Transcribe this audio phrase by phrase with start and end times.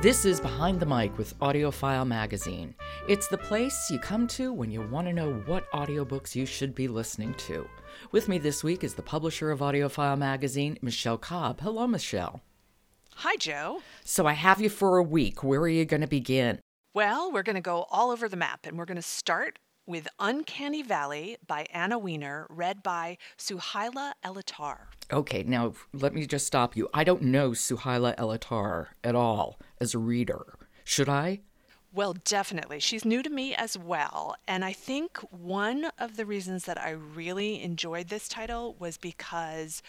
[0.00, 2.72] This is Behind the Mic with AudioFile Magazine.
[3.08, 6.72] It's the place you come to when you want to know what audiobooks you should
[6.72, 7.68] be listening to.
[8.12, 11.60] With me this week is the publisher of AudioFile Magazine, Michelle Cobb.
[11.62, 12.42] Hello, Michelle.
[13.16, 13.82] Hi, Jo.
[14.04, 15.42] So I have you for a week.
[15.42, 16.60] Where are you going to begin?
[16.94, 19.58] Well, we're going to go all over the map and we're going to start
[19.88, 24.80] with Uncanny Valley by Anna Wiener, read by Suhaila Elatar.
[25.10, 26.88] Okay, now let me just stop you.
[26.92, 30.58] I don't know Suhaila Elatar at all as a reader.
[30.84, 31.40] Should I?
[31.92, 32.80] Well, definitely.
[32.80, 34.36] She's new to me as well.
[34.46, 39.82] And I think one of the reasons that I really enjoyed this title was because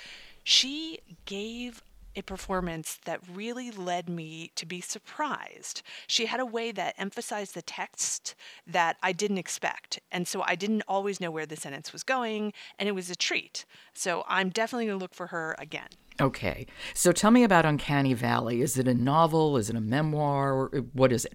[0.45, 1.83] she gave
[2.15, 5.81] a performance that really led me to be surprised.
[6.07, 8.35] She had a way that emphasized the text
[8.67, 9.99] that I didn't expect.
[10.11, 13.15] And so I didn't always know where the sentence was going, and it was a
[13.15, 13.65] treat.
[13.93, 15.89] So I'm definitely going to look for her again.
[16.19, 16.65] Okay.
[16.93, 18.61] So tell me about Uncanny Valley.
[18.61, 19.55] Is it a novel?
[19.57, 20.69] Is it a memoir?
[20.75, 21.33] Uh, what is it?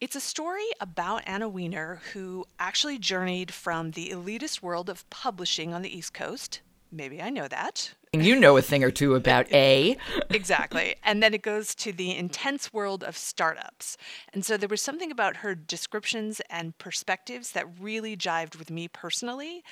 [0.00, 5.74] It's a story about Anna Wiener, who actually journeyed from the elitist world of publishing
[5.74, 6.62] on the East Coast.
[6.90, 7.94] Maybe I know that.
[8.12, 9.96] You know a thing or two about A.
[10.30, 10.96] exactly.
[11.04, 13.96] And then it goes to the intense world of startups.
[14.32, 18.88] And so there was something about her descriptions and perspectives that really jived with me
[18.88, 19.62] personally.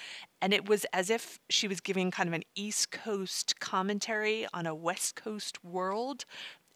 [0.40, 4.66] And it was as if she was giving kind of an East Coast commentary on
[4.66, 6.24] a West Coast world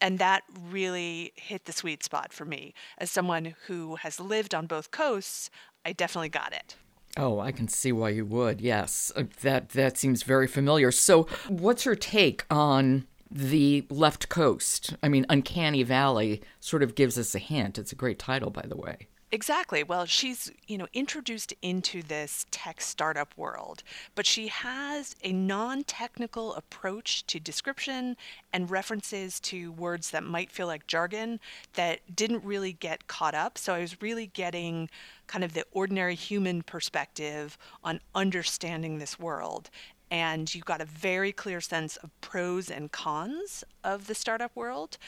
[0.01, 2.73] and that really hit the sweet spot for me.
[2.97, 5.49] As someone who has lived on both coasts,
[5.85, 6.75] I definitely got it.
[7.15, 8.59] Oh, I can see why you would.
[8.59, 10.91] Yes, uh, that that seems very familiar.
[10.91, 14.95] So, what's your take on the left coast?
[15.03, 17.77] I mean, Uncanny Valley sort of gives us a hint.
[17.77, 19.07] It's a great title, by the way.
[19.33, 19.81] Exactly.
[19.83, 23.81] Well, she's, you know, introduced into this tech startup world,
[24.13, 28.15] but she has a non-technical approach to description
[28.53, 31.39] and references to words that might feel like jargon
[31.73, 33.57] that didn't really get caught up.
[33.57, 34.87] So I was really getting
[35.25, 39.71] kind of the ordinary human perspective on understanding this world
[40.11, 44.99] and you got a very clear sense of pros and cons of the startup world.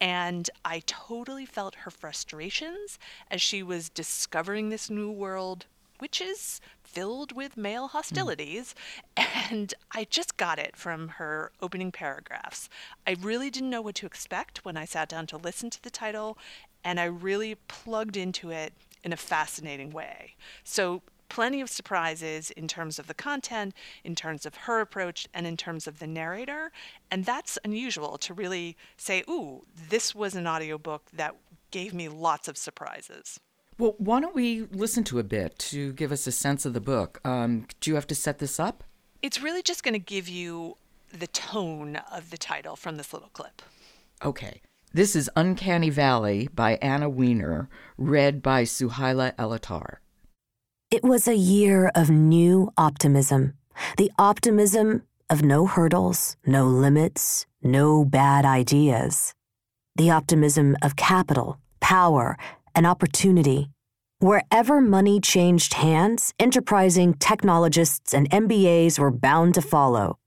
[0.00, 2.98] And I totally felt her frustrations
[3.30, 5.66] as she was discovering this new world,
[5.98, 7.92] which is filled with male hmm.
[7.92, 8.74] hostilities.
[9.16, 9.26] Mm.
[9.50, 12.68] And I just got it from her opening paragraphs.
[13.06, 15.90] I really didn't know what to expect when I sat down to listen to the
[15.90, 16.38] title,
[16.84, 18.72] and I really plugged into it
[19.02, 20.34] in a fascinating way.
[20.64, 23.72] So plenty of surprises in terms of the content,
[24.04, 26.70] in terms of her approach, and in terms of the narrator.
[27.10, 31.34] And that's unusual to really say, ooh, this was an audiobook that
[31.70, 33.40] gave me lots of surprises.
[33.78, 36.80] Well, why don't we listen to a bit to give us a sense of the
[36.82, 37.18] book?
[37.24, 38.84] Um, do you have to set this up?
[39.22, 40.76] It's really just going to give you
[41.16, 43.62] the tone of the title from this little clip.
[44.22, 44.60] Okay.
[44.92, 49.98] This is Uncanny Valley by Anna Wiener, read by Suhaila Elatar.
[50.90, 53.54] It was a year of new optimism.
[53.96, 59.32] The optimism of no hurdles, no limits, no bad ideas.
[59.94, 62.36] The optimism of capital, power,
[62.74, 63.70] and opportunity.
[64.18, 70.18] Wherever money changed hands, enterprising technologists and MBAs were bound to follow.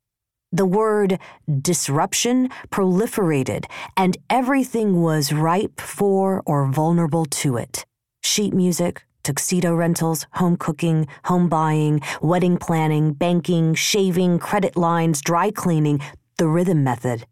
[0.53, 1.19] The word
[1.61, 3.65] disruption proliferated,
[3.97, 7.85] and everything was ripe for or vulnerable to it.
[8.21, 15.51] Sheet music, tuxedo rentals, home cooking, home buying, wedding planning, banking, shaving, credit lines, dry
[15.51, 15.99] cleaning,
[16.37, 17.25] the rhythm method.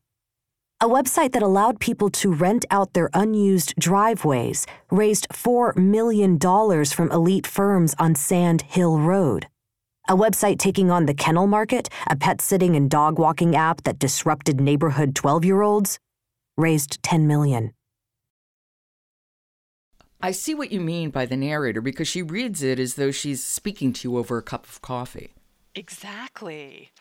[0.84, 7.12] A website that allowed people to rent out their unused driveways raised $4 million from
[7.12, 9.48] elite firms on Sand Hill Road.
[10.10, 14.00] A website taking on the kennel market, a pet sitting and dog walking app that
[14.00, 16.00] disrupted neighborhood 12 year olds,
[16.58, 17.74] raised 10 million.
[20.24, 23.44] I see what you mean by the narrator because she reads it as though she's
[23.44, 25.34] speaking to you over a cup of coffee.
[25.76, 26.92] Exactly.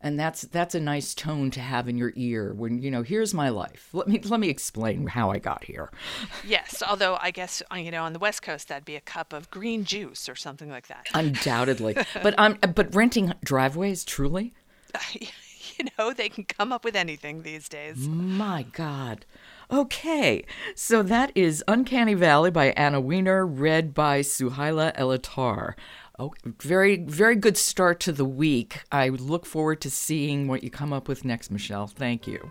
[0.00, 3.32] And that's that's a nice tone to have in your ear when you know here's
[3.32, 3.88] my life.
[3.94, 5.90] Let me let me explain how I got here.
[6.46, 9.32] Yes, although I guess uh, you know on the West Coast that'd be a cup
[9.32, 11.06] of green juice or something like that.
[11.14, 14.52] Undoubtedly, but um, but renting driveways truly.
[15.78, 18.08] you know they can come up with anything these days.
[18.08, 19.24] My God.
[19.70, 20.44] Okay,
[20.74, 25.74] so that is Uncanny Valley by Anna Wiener, read by Suhaila Elatar.
[26.18, 28.82] Oh, very, very good start to the week.
[28.92, 31.86] I look forward to seeing what you come up with next, Michelle.
[31.86, 32.50] Thank you.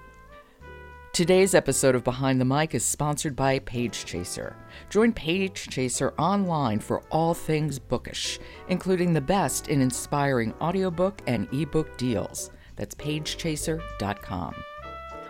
[1.14, 4.56] Today's episode of Behind the Mic is sponsored by Page Chaser.
[4.90, 11.48] Join Page Chaser online for all things bookish, including the best in inspiring audiobook and
[11.54, 12.50] ebook deals.
[12.76, 14.56] That's pagechaser.com.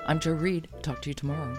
[0.06, 0.68] I'm Jo Reed.
[0.82, 1.58] Talk to you tomorrow.